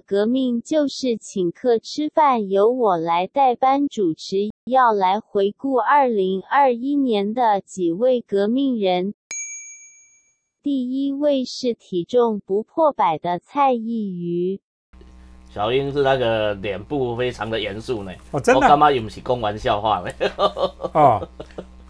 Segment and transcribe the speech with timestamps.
[0.00, 4.50] 革命就是请客吃饭，由我来代班主持。
[4.64, 9.14] 要来回顾二零二一年的几位革命人。
[10.62, 14.60] 第一位是体重不破百的蔡意瑜。
[15.50, 18.12] 小英是那个脸部非常的严肃呢。
[18.30, 18.60] 哦，真的。
[18.60, 20.10] 我干嘛也不是公玩笑话呢？
[20.94, 21.28] 哦，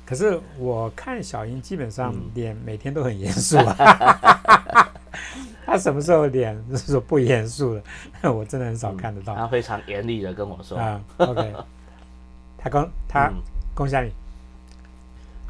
[0.05, 4.91] 可是我看小英基本上脸每天都很严肃啊。
[5.73, 7.83] 他什么时候脸是 说不严肃了？
[8.31, 9.35] 我真的很少看得到。
[9.35, 10.77] 他非常严厉的跟我说。
[10.77, 11.51] 啊，OK。
[12.63, 13.33] 他讲他
[13.75, 14.13] 恭喜你，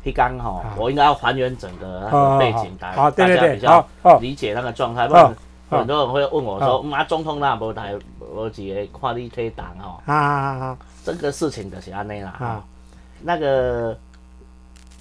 [0.05, 3.89] 一刚哈，我应该要还原整个背景，大家大家比较
[4.21, 5.09] 理解那个状态。
[5.09, 5.35] 不然
[5.69, 12.31] 很多人会问我说：“妈，总统那无台无几个看你推党哦。”啊，这个事情就是安内啦。
[12.39, 12.65] 啊，
[13.23, 13.99] 那个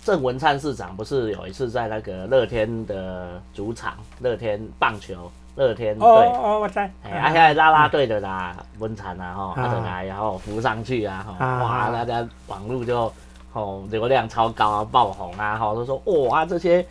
[0.04, 5.32] 郑文灿市长不是有一次在那个乐天的主场，乐天棒球。
[5.56, 13.12] 乐天队哦，我在，哎，现在拉拉队的啦，温产啊，吼，他就来，然后扶上去啊，吼，哇，大家网络就
[13.52, 15.98] 吼流量超高啊，爆红啊，吼，都说
[16.30, 16.88] 哇，这些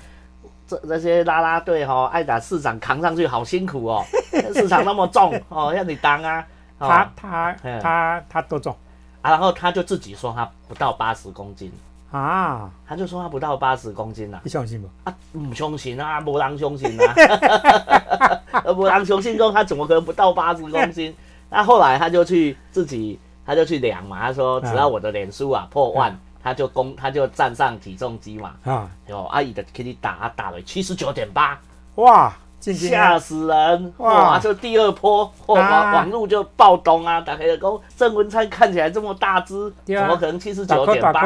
[0.69, 4.05] 这这些拉拉队吼，爱打市长扛上去好辛苦哦，
[4.55, 6.47] 市场那么重哦，要你当啊，
[6.79, 8.77] 他他他他多重
[9.23, 9.31] 啊？
[9.31, 11.73] 然后他就自己说他不到八十公斤。
[12.11, 14.89] 啊，他就说他不到八十公斤呐，你相信不？
[15.05, 17.15] 啊，不相信啊，不人相信啊，
[18.75, 21.15] 不人相信说他怎么可能不到八十公斤？
[21.49, 31.59] 那后来他就去自己，他就去量嘛，他说只要我的脸书啊破万，他就攻他就站上体重机嘛，啊，有阿姨的给你打打了七十九点八，
[31.97, 32.33] 哇！
[32.61, 33.95] 吓死人！
[33.97, 35.59] 哇，这第二波，网
[35.93, 37.21] 网络就暴动啊！
[37.21, 41.21] 打开了讲，郑文灿看起来这么大只，怎么可能七十九点八？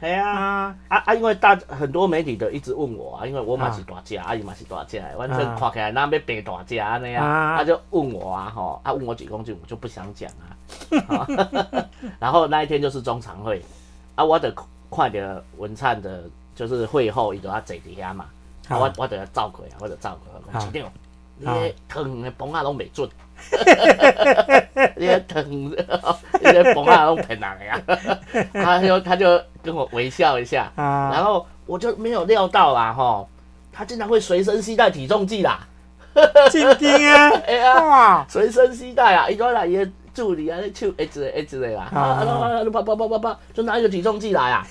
[0.00, 1.14] 哎呀，啊啊！
[1.14, 10.56] 因为大很多媒体都一直问我啊，因为我嘛是大只，阿姨嘛是大只，反正看起来那要变大只那样，他就问我啊，吼，他问我几公斤，我就不想讲啊。
[12.18, 13.62] 然后那一天就是中常会，
[14.14, 14.54] 啊，我得
[14.88, 16.22] 快点文灿的，
[16.54, 18.24] 就是会后伊就要坐底下嘛。
[18.70, 20.52] 我我就要照顾啊，我就照顾。
[20.52, 20.90] 讲市长，
[21.38, 23.08] 你个糖的崩啊拢未准，
[24.96, 27.80] 你个糖， 你个崩啊拢骗人的呀。
[28.52, 33.24] 他就他就跟我微笑一下，然后我就没有料到啦哈，
[33.72, 35.60] 他竟然会随身携带体重计啦。
[36.50, 37.30] 真的啊！
[37.46, 42.64] 哎呀，随身携带啊，一个来伊助理啊，手一直一直的啦，啊啊啊！
[42.72, 44.66] 啪啪啪啪啪，就拿一个体重计来啊。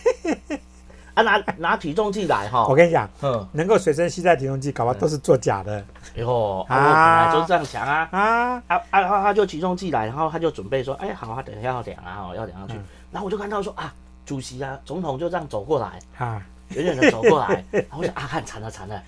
[1.17, 2.67] 啊，拿拿体重计来哈！
[2.67, 5.83] 我跟你讲，嗯，能够随身携带体重计，搞不好都是作假的。
[6.13, 9.23] 哟，啊，本来就是这样想啊啊啊啊！
[9.23, 12.75] 他就体重计来，然后他就准备说，哎，好啊，等一下要量啊，要量上去。
[13.11, 13.91] 然后我就看到说啊，
[14.27, 16.39] 主席啊，总统就这样走过来，啊，
[16.69, 17.65] 远远的走过来。
[17.71, 19.01] 然后我想啊，看惨了惨了，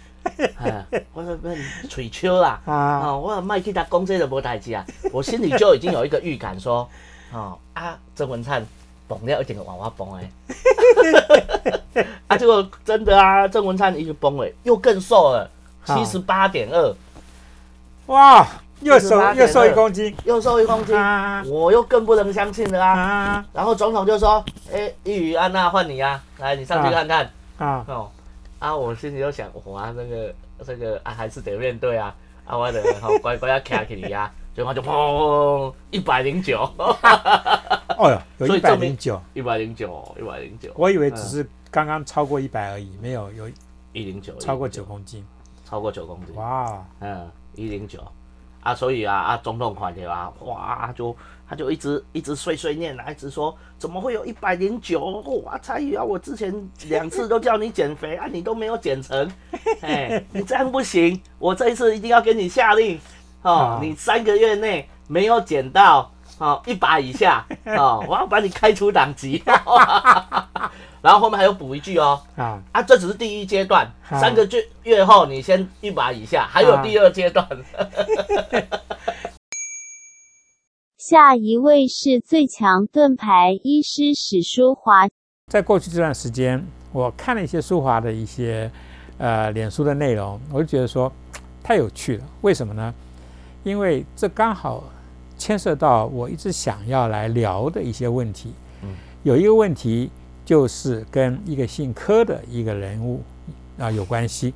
[1.13, 1.55] 我说被
[1.87, 3.15] 吹秋啦啊！
[3.15, 4.83] 我麦去他公这的无代志啊，
[5.13, 6.89] 我心里就已经有一个预感说，
[7.31, 8.65] 哦啊，郑文灿。
[9.09, 10.31] 崩了一定个娃娃崩哎，
[12.27, 15.49] 啊，结果真的啊，郑文灿一直崩哎，又更瘦了，
[15.85, 16.95] 七十八点二，
[18.07, 18.47] 哇，
[18.81, 20.95] 又瘦又瘦一公斤，又瘦一公斤，
[21.51, 23.45] 我又更不能相信了啊！
[23.53, 27.29] 然后总统就说：“哎，一语安娜换你啊，来你上去看看。
[27.57, 27.83] 啊。
[27.87, 28.09] 哦。
[28.59, 30.33] 啊！”我心里就想，哇，这个
[30.65, 32.13] 这个啊，还是得面对啊，
[32.45, 34.31] 啊，我得好 乖乖要卡起你啊。
[34.55, 40.69] 然后就砰，一百零九， 哦哟，有一百零九，一百零九，一百零九。
[40.75, 43.49] 我以为只是刚刚超过一百而已，没有有
[43.93, 45.25] 一零九，超过九公斤，
[45.65, 46.35] 超过九公斤。
[46.35, 47.99] 哇，嗯，一零九
[48.61, 50.31] 啊，所以啊啊，总统款对吧？
[50.41, 51.15] 哇，就
[51.47, 55.21] 他就一直一直碎碎念啊，一直说怎么会有一百零九？
[55.45, 56.53] 哇，蔡宇啊，我之前
[56.87, 59.31] 两次都叫你减肥啊， 你都没有减成，
[59.81, 62.99] 哎，你这样不行，我这一次一定要给你下令。
[63.41, 69.43] 哦，你三个月内没有减到哦一把以下哦，我要把你开除党籍。
[71.01, 77.47] 然后后面还有补一句哦，啊啊，这只是第一阶段，三个月月后你先一把以下，还有第二阶段。
[80.97, 85.07] 下一位是最强盾牌医师史书华。
[85.47, 88.69] 在过去这段时间，我看了一些书华的一些
[89.17, 91.09] 呃脸书的内容，我就觉得说
[91.63, 92.25] 太有趣了。
[92.41, 92.93] 为什么呢？
[93.63, 94.83] 因为这刚好
[95.39, 98.53] 牵涉到我一直想要来聊的一些问题。
[98.83, 98.89] 嗯，
[99.23, 100.11] 有一个问题
[100.45, 103.23] 就是跟一个姓柯的一个人物
[103.79, 104.53] 啊有关系。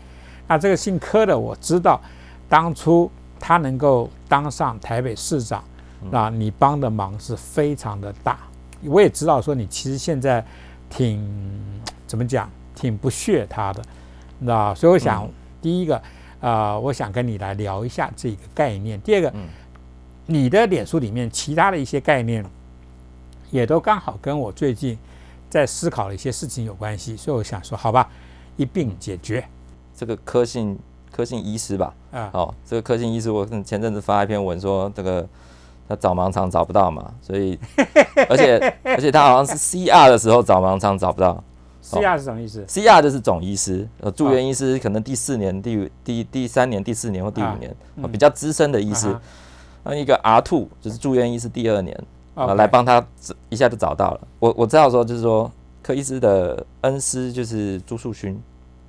[0.48, 2.00] 那这个姓柯的，我知道
[2.48, 3.10] 当初
[3.40, 5.64] 他能够当上台北市长，
[6.12, 8.38] 那你帮的忙是非常的大。
[8.84, 10.46] 我也知道说你其实现在
[10.90, 11.26] 挺
[12.06, 13.82] 怎么讲，挺不屑他的，
[14.38, 15.28] 那所以我想
[15.62, 16.00] 第一个。
[16.44, 19.00] 啊，我想跟你来聊一下这个概念。
[19.00, 19.34] 第二个，
[20.26, 22.46] 你的脸书里面其他的一些概念，
[23.52, 24.98] 也都刚好跟我最近
[25.50, 28.10] 在思考的一些事情有关系，所以我想说，好吧，
[28.56, 29.44] 一并解决
[29.96, 30.78] 这个科信
[31.12, 32.30] 科信医师吧，啊。
[32.34, 35.28] 哦，这个科信医师，我前阵子发一篇文说，这个
[35.88, 37.60] 他找盲肠找不到嘛，所以
[38.30, 41.44] 而且而且他好像是 CR 的时候找盲肠找不到
[41.82, 49.22] C R 是什么意思？，CR 就是总医师，呃，住院医师可能第四年、第五第第三年、第四年或第五年，嗯哦比较资深的医师啊。
[49.84, 51.98] 那一个 R two 就是住院医师第二年，
[52.36, 54.28] 啊来帮他找一下就找到了。
[54.40, 55.52] 我我知道说就是说
[55.82, 58.42] 柯医师的恩师就是朱树勋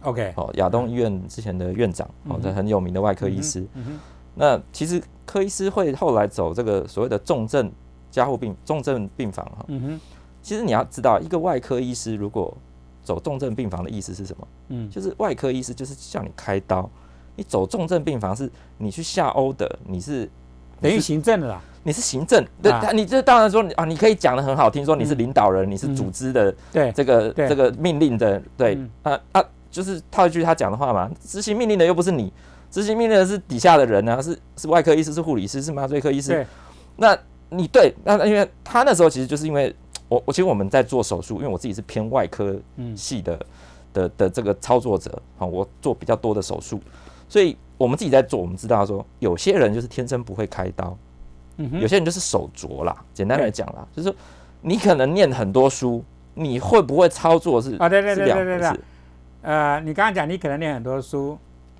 [0.02, 3.66] ，OK，哦，亚东医院之前的院长，哦这很有名的外科医师。
[3.74, 3.98] 嗯哼
[4.36, 7.70] 那其实柯医师会后来走这个所谓的重症
[8.10, 10.00] 加护病重症病房哈，嗯哼
[10.42, 12.56] 其实你要知道，一个外科医师如果
[13.02, 14.48] 走重症病房的意思是什么？
[14.68, 16.88] 嗯就是外科医师就是叫你开刀，
[17.36, 20.28] 你走重症病房是你去下 order，你是
[20.88, 21.60] 等于行政的啦。
[21.86, 22.80] 你是行政，对，啊。
[22.82, 25.18] 他你这当然说你啊，你可以讲的很好听，说你是嗯。
[25.18, 27.46] 领导人，你是嗯组织的对这个对。
[27.46, 28.74] 这个命令的，对。
[28.74, 28.90] 嗯。
[29.02, 32.32] 啊啊，就是套一句他讲的话嘛，执行命令的又不是你，
[32.70, 36.46] 执行命令的是底下的人啊，是是外科医师，是护理师，是麻醉科医师，
[36.96, 37.14] 那
[37.50, 39.74] 你对，那那因为他那时候其实就是因为
[40.08, 42.96] 我我其实我们在做手术，因为我自己是偏外科嗯。
[42.96, 43.38] 系的
[43.92, 46.80] 的的这个操作者啊，我做比较多的手术，
[47.28, 50.96] 所以我们自己在做，我们知道说有些人就是天生不会开刀，
[51.56, 52.96] 嗯有些人就是手拙啦。
[53.12, 54.16] 简单来对讲啦，就是说
[54.60, 56.02] 你可能念很多书，
[56.34, 58.80] 你会不会操作是啊对对对对对对。
[59.42, 61.36] 呃，你刚刚讲你可能念很多书，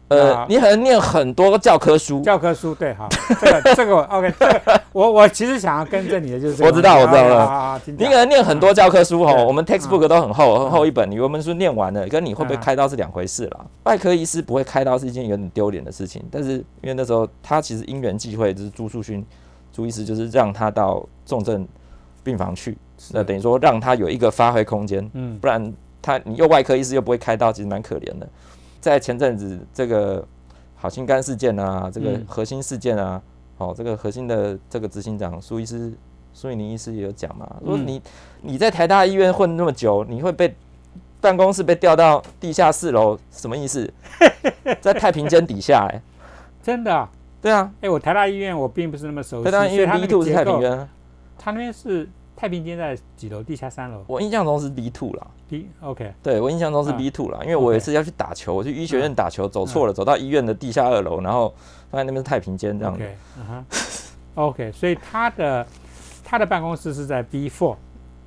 [0.09, 3.09] 呃啊，你可能念很多教科书，教科书对，好，
[3.41, 9.33] 这个这个我 OK，这个我我其实想要跟着你的就是 我知道我知道了你可能念很多教科书对。
[9.33, 13.65] 哦，我们 textbook 都很厚，很厚嗯一本，你原本书念完了，跟你会不会嗯开刀是两回事啦。
[13.85, 19.25] 外科医师不会开刀是一件有点丢脸的事情，但是因为那时候他其实因缘际会，就是朱树勋
[19.73, 21.67] 朱医师就是让他到重症
[22.23, 22.77] 病房去，
[23.13, 25.39] 那等于说让他有一个发挥空间，嗯。
[25.41, 25.73] 不然
[26.03, 28.29] 他你又外科医师又不会开刀，其实蛮可怜的。
[28.85, 30.23] 在前阵子这个
[30.77, 32.25] 好心肝事件啊，这个嗯。
[32.29, 33.23] 核心事件啊，
[33.57, 35.91] 哦，这个核心的这个执行长苏医师
[36.35, 37.87] 苏以宁医师也有讲嘛，说嗯。
[37.87, 38.03] 你
[38.43, 40.55] 你在台大医院混那么久，你会被
[41.19, 43.91] 办公室被调到地下四楼，什么意思？
[44.83, 46.03] 在太平间底下、哎，
[46.63, 47.11] 真的啊，
[47.41, 50.87] 对啊，哎，我台大医院我并不是那么熟悉，台大医院所以它 B two 是太平间啊，
[51.39, 52.07] 它那边是
[52.45, 53.43] 太平间在几楼？
[53.43, 55.27] 地下三楼我印象中是 B two 啦。
[55.49, 61.49] ，B OK，对我印象中是嗯 B two 啦，因为我有一次要去打球，我去医学院打球，走错了，走到医院的地下二楼，然后
[61.91, 63.03] 发现那边是太平间这样子。
[64.35, 65.67] OK，所以他的
[66.23, 67.77] 他的办公室是在 B four，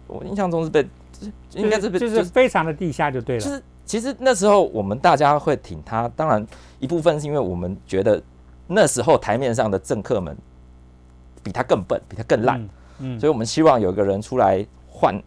[0.07, 0.81] 我印象中是被，
[1.11, 3.39] 就是应该是被，就就是是非常的地下就对了。
[3.39, 6.43] 就是其实那时候我们大家会挺他，当然
[6.79, 8.19] 一部分是因为我们觉得
[8.65, 10.35] 那时候台面上的政客们
[11.43, 13.19] 比他更笨，比他更烂，嗯，嗯。
[13.19, 15.21] 所以我们希望有一个人出来换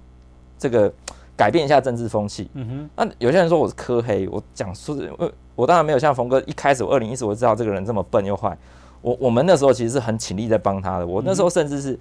[0.58, 0.92] 这个
[1.36, 2.50] 改变一下政治风气。
[2.54, 8.56] 嗯哼，那有些人说我是科黑，我讲说是，我我当然没有像冯哥一开始我二零一四我知道这个人这么笨又坏，
[9.00, 11.98] 我我们那时候其实是很倾力在帮他的，我那时候甚至是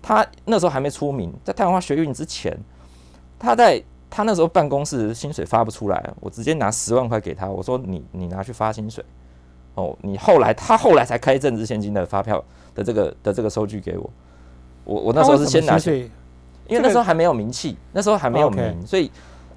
[0.00, 2.56] 他那时候还没出名，在太阳花学运之前，
[3.38, 9.04] 他在他那时候办公室薪水发不出来，我直接拿十万块给他，我说你你拿去发薪水，
[9.74, 12.42] 哦，你后来他后来才开政治现金的发票
[12.74, 14.10] 的这个的这个收据给我，
[14.88, 15.92] 我我那时候是先拿钱。
[15.92, 16.10] 他为什么薪水
[16.68, 19.10] 因为那时候还没有名气，那时候还没有名，所以，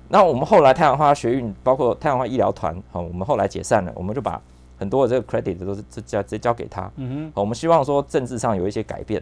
[0.09, 4.39] 那我们后来太阳花学运，包括太阳花医疗团，好，我们后来解散了，我们就把
[4.77, 9.21] 很多的这个 credit 都是直交直接交给他，嗯好我们希望说政治上有一些改变。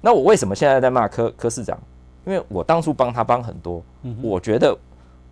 [0.00, 1.78] 那我为什么现在在骂柯柯市长？
[2.26, 3.82] 因为我当初帮他帮很多，
[4.22, 4.76] 我觉得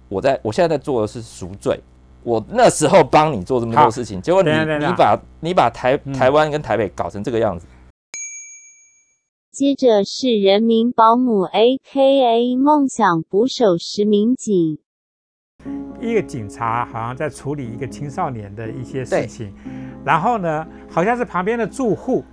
[0.09, 1.79] 我在我现在在做的是赎罪。
[2.23, 7.67] 我那时候帮你做这么多事情，结果你你把你把台嗯台湾跟台北搞成这个样子，
[9.53, 12.57] 接着是人民保姆 （A.K.A.
[12.57, 14.79] 梦想捕手）石明警。
[16.01, 19.53] 一个警察好像在处理一个青少年的一些事情，
[20.07, 22.25] 然后呢，好像是旁边的住户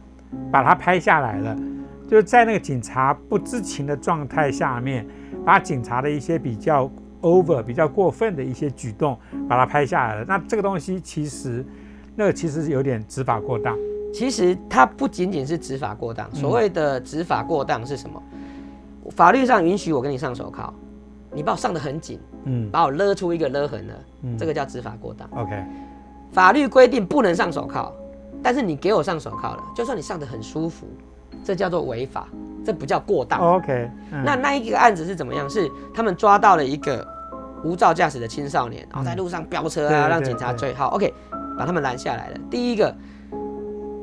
[0.50, 1.60] 把他拍下来了，
[2.08, 5.06] 就是在那个警察不知情的状态下面，
[5.46, 6.90] 把警察的一些比较
[7.22, 10.26] over、比较过分的一些举动把它拍下来了。
[10.26, 11.66] 那这个东西其实，
[12.16, 13.78] 那个其实是有点执法过当。
[14.13, 18.22] 其实它不仅仅是执法过当，嗯所谓的执法过当是什么？
[19.12, 20.74] 法律上允许我跟你上手铐，
[21.34, 25.28] 你把我上得很紧，嗯把我勒出一个勒痕了，嗯这个叫执法过当。
[25.32, 25.63] OK，
[26.32, 27.92] 法律规定不能上手铐，
[28.44, 30.86] 但是你给我上手铐了，就算你上得很舒服，
[31.44, 32.28] 这叫做违法，
[32.63, 33.39] 这不叫过当。
[33.39, 35.50] OK，嗯那那一个案子是怎么样？
[35.50, 37.08] 是他们抓到了一个
[37.63, 40.74] 无照驾驶的青少年，然后在路上飙车啊，让警察追。
[40.74, 41.12] 好，OK，
[41.58, 42.38] 把他们拦下来了。
[42.50, 42.94] 第一个，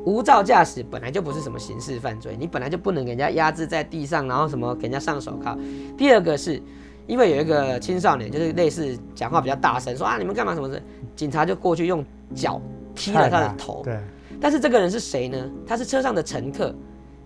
[0.07, 5.57] 无照驾驶本来就不是什么刑事犯罪，你本来就不能给人家压制在地上，然后什么给人家上手铐。
[5.97, 6.61] 第二个是，
[7.07, 10.81] 因为有一个青少年就是类似讲话比较大声，说啊你们干嘛什么的，
[11.13, 12.61] 警察就过去用脚
[12.95, 13.81] 踢了他的头。
[13.83, 13.99] 对，
[14.39, 15.37] 但是这个人是谁呢？
[15.67, 16.73] 他是车上的乘客，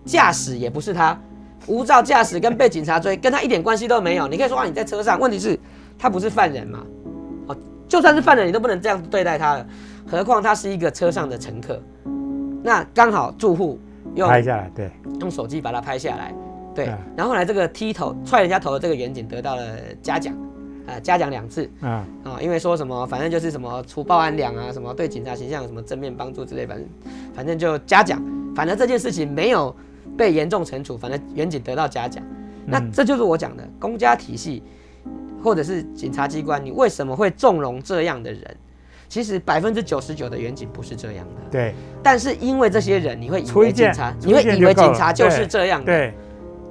[0.04, 1.16] 驾驶也不是他，
[1.68, 4.26] 无照驾驶跟被警察追跟他一点关系都没有。
[4.26, 5.56] 你可以说啊你在车上，问题是
[5.96, 6.84] 他不是犯人嘛？
[7.46, 9.66] 哦，就算是犯人，你都不能这样对待他了，
[10.04, 11.80] 何况他是一个车上的乘客。
[12.62, 13.78] 那刚好住户
[14.14, 14.90] 用拍下来，对，
[15.20, 16.34] 用手机把它拍下来，
[16.74, 16.86] 对。
[16.86, 20.34] 嗯，然后后来这个踢头踹人家头的这个远景得到了嘉奖，
[20.86, 21.68] 啊，嘉奖两次。
[21.80, 21.90] 嗯，
[22.24, 26.86] 啊，因为说什么反正就是什么除报案两啊，什么对警察形象有什么正面帮助之类，反正
[27.34, 28.22] 反正就嘉奖，
[28.54, 29.74] 反正这件事情没有
[30.16, 32.22] 被严重惩处，反正远景得到嘉奖，
[32.66, 34.62] 那嗯这就是我讲的公家体系
[35.42, 38.56] 或者是警察机关，你为什么会纵容这样的人？
[39.12, 46.14] 其实百分之九十九的远景不是这样的，对，但是因为这些人，你会以为警察，你会以为警察就是这样的，对，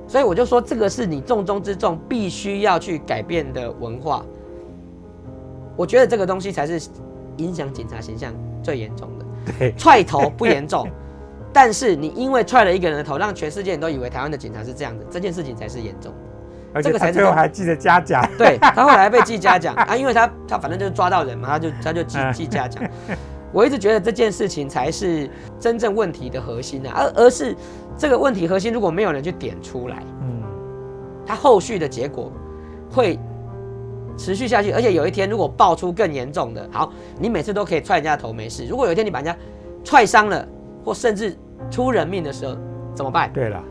[0.08, 4.26] 所以我就说这个是你重中之重，必须要去改变的文化。
[5.76, 6.90] 我觉得这个东西才是
[7.38, 8.34] 影响警察形象
[8.64, 9.26] 最严重的。
[9.60, 10.88] 对，踹头不严重，
[11.54, 16.18] 但是你因为踹了一个人的头，让全世界人都以为台湾的警察是这样的，这件事情才是严重的。
[16.74, 19.76] 而且他这个才最后还记得嘉奖，对他后来被记嘉奖。
[19.76, 22.34] 啊，因为他他反正就是抓到人嘛，他就他就记嗯。
[22.34, 22.84] 记嘉奖。
[23.54, 27.54] 我一直觉得这件事情才是真正问题的核心啊，而而是
[27.98, 30.42] 这个问题核心如果没有人去点出来，嗯，
[31.26, 32.32] 它后续的结果
[32.90, 33.20] 会
[34.18, 39.36] 持续下去，而且有一天如果爆出更严重的，好，你每次都可以踹人家的头没事，如果有一天你把人家
[39.84, 40.48] 踹伤了，
[40.86, 41.36] 或甚至
[41.70, 42.56] 出人命的时候
[42.96, 43.30] 怎么办？
[43.34, 43.62] 对了，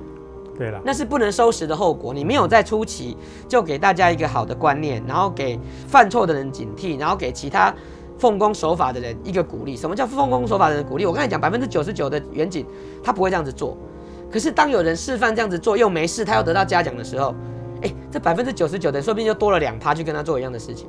[0.61, 2.13] 对了，那是不能收拾的后果。
[2.13, 3.17] 你没有在初期
[3.49, 7.75] 就给大家一个好的观念，然后给犯错的人警惕，然后给其他
[8.19, 9.75] 奉公守法的人一个鼓励。
[9.75, 11.07] 什么叫奉公守法的人鼓励？
[11.07, 12.67] 我刚才讲百分之九十九的远景
[13.03, 13.75] 他不会这样子做，
[14.31, 17.35] 可是当有人示范这样子做又没事，他又得到嘉奖的时候，
[17.81, 20.87] 哎，这百分之九十九的人说不定就多了两趴去跟他做一样的事情。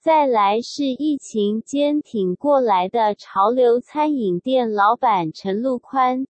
[0.00, 6.26] 再来是疫情间挺过来的潮流餐饮店老板陈陆宽，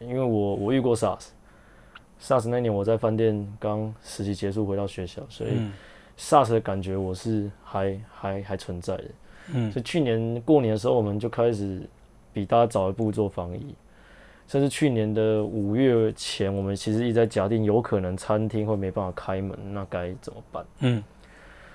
[0.00, 5.72] 因为我我遇过 SARS，SARS 那年我在饭店刚实习结束回到学校，所以嗯
[6.18, 9.04] SARS 的感觉我是还还还存在的。
[9.52, 11.82] 嗯所以去年过年的时候，我们就开始
[12.32, 13.74] 比大家早一步做防疫，
[14.46, 20.64] 甚至去年的五月前，我们其实一直在假定有可能餐厅会没办法开门，那该怎么办？
[20.80, 21.02] 嗯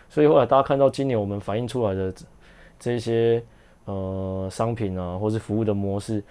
[0.08, 2.26] 所以后来大家看到今年我们反映出来的这
[2.80, 3.44] 这些
[3.86, 6.24] 呃商品啊，或是服务的模式，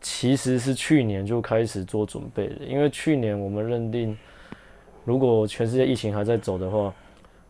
[0.00, 2.64] 其实是去年就开始做准备的。
[2.64, 4.16] 因为去年我们认定，
[5.04, 6.92] 如果全世界疫情还在走的话，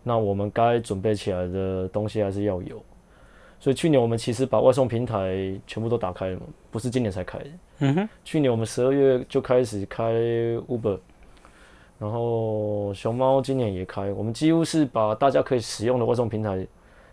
[0.02, 2.82] 那我们该准备起来的东西还是要有。
[3.60, 5.36] 所以去年我们其实把外送平台
[5.66, 7.46] 全部都打开了嘛，不是今年才开的。
[7.80, 10.12] 嗯哼，去年我们十二月就开始开
[10.68, 10.98] Uber，
[11.98, 16.64] 然后熊猫今年也开，我们几乎是把大家可以使用的外送平台，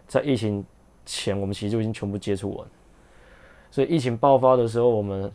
[0.08, 0.63] 在疫情
[1.04, 2.68] 前我们其实就已经全部接触完。
[3.72, 5.32] 所以疫情爆发的时候，我们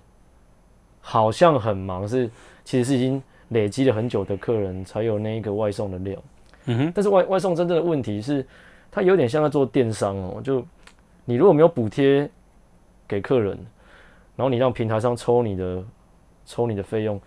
[1.00, 2.30] 好像很忙，是
[2.64, 6.22] 其实是已经累积了很久的客人才有那一个外送的量。
[6.66, 8.46] 嗯哼，但是外外送真正的问题是，
[8.90, 10.64] 它有点像在做电商哦，就
[11.24, 12.28] 你如果没有补贴
[13.08, 13.58] 给客人，
[14.36, 15.84] 然后你让平台上抽你的
[16.44, 17.20] 抽你的费用，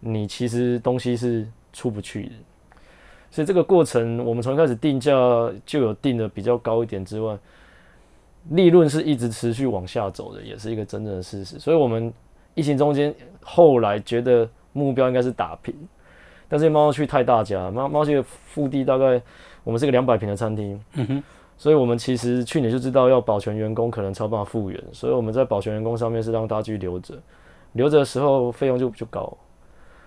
[0.00, 2.32] 你其实东西是出不去的。
[3.30, 5.12] 所以这个过程，我们从一开始定价
[5.64, 7.34] 就有定的比较高一点之外，
[8.50, 11.58] 利润是一直持续往下走的，也是一个真正的事实。
[11.58, 12.12] 所以我们
[12.54, 15.74] 疫情中间后来觉得目标应该是打平，
[16.48, 19.20] 但是猫去太大家，猫猫去的腹地大概
[19.64, 21.22] 我们是个两百平的餐厅，嗯哼，
[21.56, 27.14] 所以我们其实去年就知道要保全员工可能超办法复原，所以我们在保全员工上面是让大家继续留着，
[27.72, 29.26] 留着的时候费用就就高，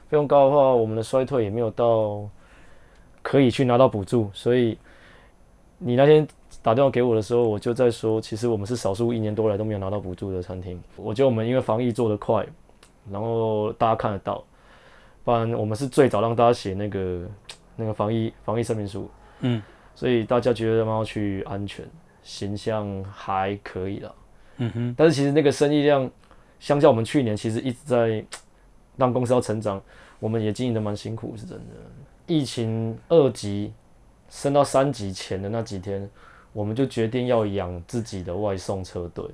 [0.09, 2.27] 费用高的话，我们的衰退也没有到
[3.21, 4.77] 可以去拿到补助，所以
[5.77, 6.27] 你那天
[6.65, 10.81] 打电话给我的时候，我就在说，其实我们是少数一年多来都没有拿到补助的餐厅。
[10.95, 12.43] 我觉得我们因为防疫做得快，
[13.11, 14.43] 然后大家看得到，
[15.23, 17.29] 不然我们是最早让大家写那个
[17.77, 19.07] 那个防疫防疫声明书，
[19.41, 19.61] 嗯，
[19.93, 21.85] 所以大家觉得猫去安全，
[22.23, 24.15] 形象还可以了。
[24.57, 26.09] 嗯哼，但是其实那个生意量，
[26.59, 28.25] 相较我们去年其实一直在
[28.97, 29.79] 让公司要成长，
[30.19, 31.75] 我们也经营的蛮辛苦，是真的。
[32.25, 33.71] 疫情二级
[34.29, 36.09] 升到三级前的那几天，
[36.55, 39.25] 我们就决定要养自己的外送车队，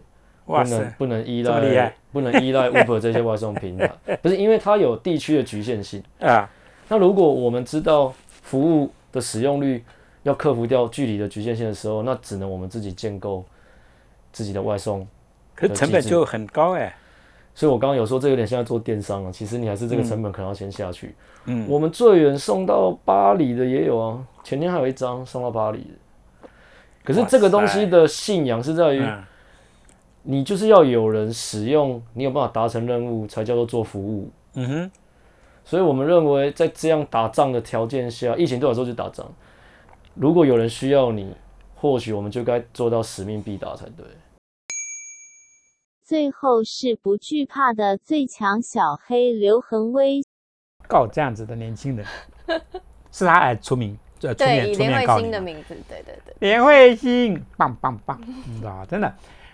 [0.43, 6.01] 不，能不能依赖不能依赖 Uber 这些外送平台，不是因为它有地区的局限性。
[6.19, 6.49] 啊，
[6.89, 8.11] 那如果我们知道
[8.41, 9.83] 服务的使用率
[10.23, 13.45] 要克服掉距离的局限性的时候，那只能我们自己建构
[14.31, 15.07] 自己的外送
[15.53, 16.91] 可是成本就很高哎。
[17.53, 21.13] 所以我刚刚有说这有点像在做电商啊，其实你还是这个成本可能要先下去。
[21.45, 25.89] 嗯，我们最远送到巴黎的也有啊，前天还有一张送到巴黎的。
[27.03, 29.23] 可是这个东西的信仰是在于，嗯
[30.23, 34.29] 你就是要有人使用，你有办法达成任务，才叫做做服务。
[34.53, 34.91] 嗯哼，
[35.65, 39.25] 所以我们认为，在这样打仗的条件下，疫情对我来说就打仗。
[40.13, 41.35] 如果有人需要你，
[41.73, 44.05] 或许我们就该做到使命必达才对。
[46.03, 50.21] 最后是不惧怕的最强小黑刘恒威，
[50.87, 52.05] 告这样子的年轻人，
[53.11, 55.23] 是他来出名，呃，出对，面出以连慧面告你嘛。
[55.23, 58.85] 欣的名字，对对对，连慧欣，棒棒棒，你知道吗？
[58.89, 59.13] 真的，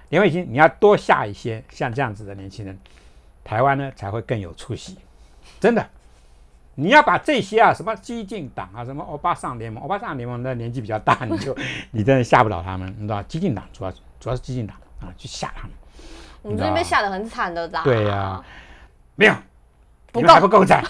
[0.09, 2.77] 连慧欣，你要多下一些像这样子的年轻人，
[3.43, 4.97] 台湾呢才会更有出息。
[5.59, 5.87] 真的，
[6.75, 11.55] 你要把这些啊，什么激进党啊，什么欧巴桑联盟，欧巴桑联盟的年纪比较大，你就
[11.91, 13.23] 你真的吓不倒他们，你知道？
[13.23, 15.71] 激进党主要主要是激进党啊，去吓他们。
[16.43, 17.81] 我们这边被吓得很惨的啦。
[17.83, 18.43] 对呀、
[19.15, 19.33] 没有，
[20.11, 20.83] 不够不够惨，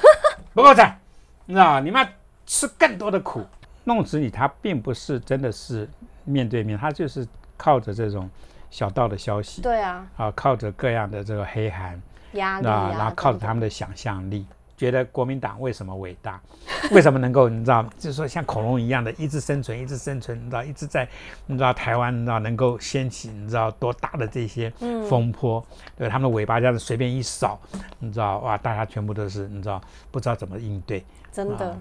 [0.54, 1.00] 不够惨，
[1.46, 1.80] 你知道吗？
[1.80, 2.10] 你们要
[2.46, 3.46] 吃更多的苦。
[3.88, 5.90] 弄子你，他并不是真的是
[6.26, 7.26] 面对面，他就是
[7.56, 8.30] 靠着这种
[8.70, 12.02] 小道的消息，对啊，啊，靠着各样的这个黑函，啊，
[12.34, 16.38] 压力啊，然后靠着他们的想象力，觉得国民党为什么伟大，
[16.92, 21.08] 为什么能够你知道，就是说像恐龙一样的一直生存，一直生存，你知道，一直在
[21.46, 25.02] 你知道台湾你知道能够掀起你知道多大的这些嗯。
[25.08, 25.66] 风波，
[25.96, 27.58] 对，他们的尾巴这样子随便一扫，
[28.00, 31.78] 你知道哇，大家全部都是你知道不知道怎么应对，真的啊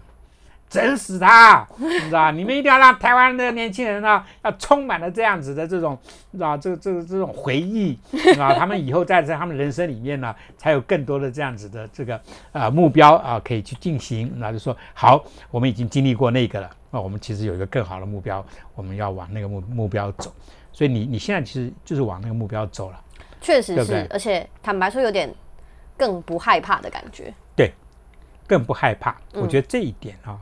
[0.68, 2.30] 整死他，你知道？
[2.32, 5.96] 你们一定要让台湾的年轻人呢， 要充满了这样子的这种，
[6.32, 6.56] 你知道？
[6.56, 8.52] 这这这种回忆，你知道？
[8.54, 12.20] 他们以后在在他们人生里面呢，才有更多的这样子的这个
[12.52, 14.32] 呃目标啊，可以去进行。
[14.36, 20.32] 那就说好，我们已经经历过那个了，那我们其实有一个更好的目标，我们要往那个目目标走。
[20.72, 23.00] 所以你你现在其实就是往那个目标走了。
[23.40, 25.32] 确实是对对，而且坦白说，有点
[25.96, 27.32] 更不害怕的感觉。
[27.54, 27.72] 对
[28.46, 29.12] 更不害怕。
[29.32, 30.38] 嗯我觉得这一点啊，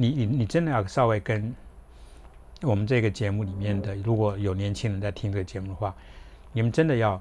[0.00, 1.54] 你你你真的要稍微跟
[2.62, 5.94] 我们这个节目里面的，如果有年轻人在听这个节目的话，
[6.54, 7.20] 你们真的要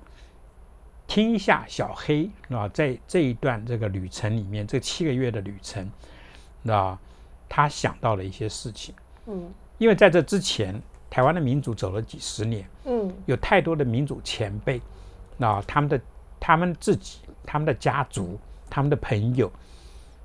[1.06, 5.92] 听一下小黑啊，在这一段这个旅程里面，这七个月的旅程，
[6.68, 6.98] 啊，
[7.50, 8.96] 他想到了一些事情。
[9.28, 14.82] 嗯因为在这之前，台湾的民主走了几十年，嗯有太多的民主前辈，
[15.38, 16.00] 啊，他们的
[16.40, 18.40] 他们自己、他们的家族、
[18.70, 19.52] 他们的朋友，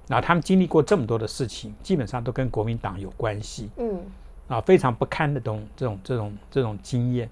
[0.09, 3.71] 啊，他们经历过这么多的事情，基本上都跟国民党有关系。
[3.77, 4.01] 嗯，
[4.49, 7.29] 啊，非常不堪的东这种这种这种经验。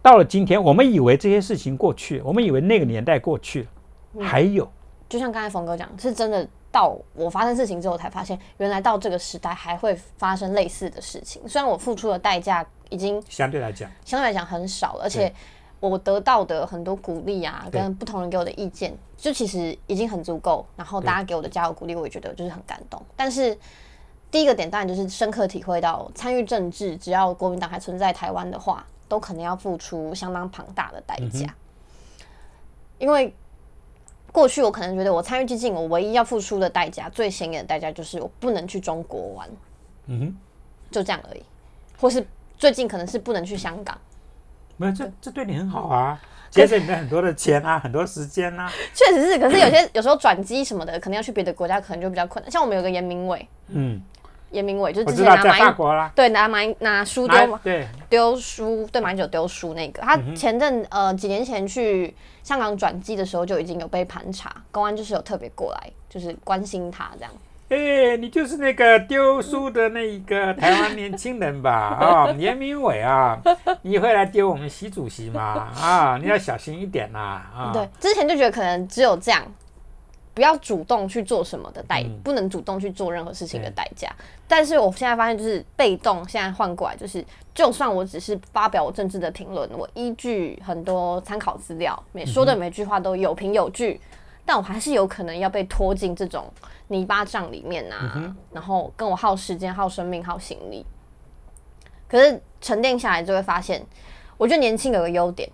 [0.00, 3.68] 到了今天，我们以为这些事情过去，我们以为那个年代过去
[4.14, 4.70] 了，还有。
[5.08, 11.46] 就像刚才冯哥讲，是真的到我发生事情之后才发现，原来到这个时代还会发生类似的事情。
[11.48, 15.32] 虽然我付出的代价已经相对来讲，相对来讲很少了，而且
[15.80, 20.66] 我得到的很多鼓励啊，跟不同人给我的意见，就其实已经很足够。
[20.76, 23.00] 然后大家给我的加油鼓励，我也觉得就是很感动。
[23.14, 23.56] 但是
[24.30, 31.54] 第一个点当然就是深刻体会到，参与政治，只要国民党还存在台湾的话，都可能要付出相当庞大的代价。
[32.98, 33.32] 因为
[34.32, 39.48] 过去我可能觉得我参与激进，我唯一要付出的代价，最显眼的代价就是我不能去中国玩，
[40.06, 40.36] 嗯哼，
[40.90, 41.42] 就这样而已。
[42.00, 43.96] 或是最近可能是不能去香港。
[44.78, 52.50] 没有这这对你很好啊，节省你的很多的钱啊，很多时间啊，确实是，可是有些 有时候转机什么的，可能要去别的国家，可能就比较困难。
[52.50, 54.00] 像我们有个严明伟，嗯，
[54.52, 67.32] 严明伟就是之前拿马国啦，对拿马英拿书拿丢对，丢书对马英九丢书那个，他前阵呃几年前去香港转机的时候就已经有被盘查，公安就是有特别过来，就是关心他这样。
[67.68, 71.70] 哎，你就是那个丢书的那一个台湾年轻人吧？
[71.70, 73.38] 啊、 严明伟啊，
[73.82, 75.70] 你会来丢我们习主席吗？
[75.78, 77.18] 啊，你要小心一点呐！
[77.18, 79.44] 啊，对，之前就觉得可能只有这样，
[80.32, 84.08] 不要主动去做什么的代，嗯不能主动去做任何事情的代价。
[84.46, 87.22] 但是我现在发现，就是被动，现在换过来，就是
[87.54, 94.00] 就算我只是发表我政治的评论，我依据很多参考资料，每说的每句话都有凭有据，
[94.48, 96.50] 但我还是有可能要被拖进这种
[96.86, 100.86] 泥巴帐里面啊，然后跟我耗时间、耗生命、耗心力。
[102.08, 103.84] 可是沉淀下来就会发现，
[104.38, 105.46] 我觉得年轻有个优点，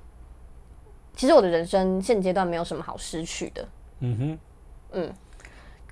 [1.16, 3.66] 其实我的人生现阶段没有什么好失去的。
[3.98, 4.38] 嗯哼，
[4.92, 5.12] 嗯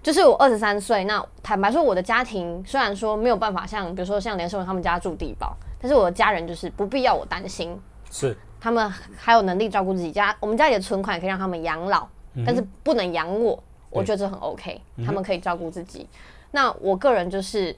[0.01, 7.77] 就是我二十三岁，那坦白说，我的家庭虽然说没有办法像，比如说像连胜文他们家住地堡，但是我的家人就是不必要我担心，
[8.13, 12.09] 是，他们还有能力照顾自己家，我们家里的存款也可以让他们养老，
[12.47, 16.09] 但是不能养我，我觉得这很 OK，他们可以照顾自己。
[16.51, 17.75] 那我个人就是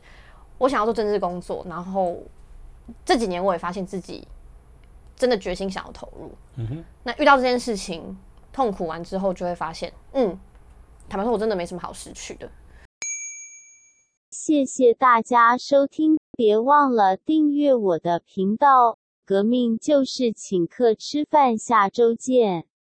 [0.59, 2.23] 我想要做政治工作，然后
[3.05, 4.27] 这几年我也发现自己
[5.17, 6.31] 真的决心想要投入。
[6.57, 8.17] 嗯哼，那遇到这件事情，
[8.53, 10.39] 痛苦完之后，就会发现，嗯，
[11.09, 12.51] 坦白说，我真的没什么好失去的。
[14.31, 18.99] 谢谢大家收听，别忘了订阅我的频道。
[19.25, 22.67] 革命就是请客吃饭，下周见。